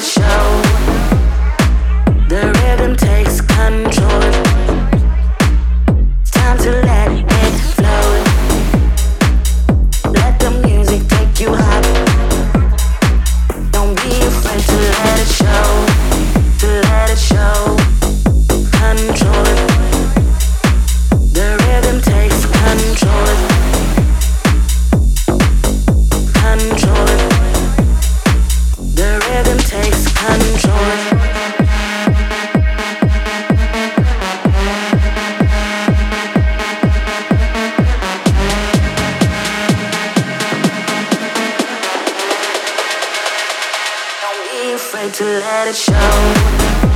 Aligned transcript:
show. 0.00 0.62
The 2.28 2.52
rhythm 2.62 2.96
takes 2.96 3.40
control. 3.40 4.49
afraid 44.92 45.14
to 45.14 45.24
let 45.24 45.68
it 45.68 45.76
show. 45.76 46.89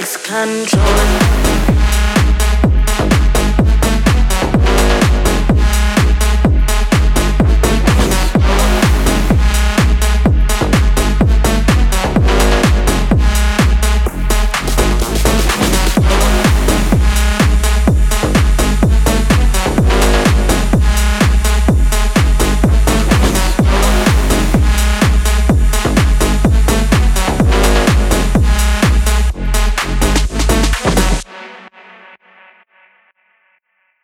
takes 0.00 0.16
control. 0.16 1.49